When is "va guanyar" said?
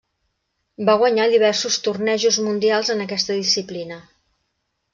0.89-1.27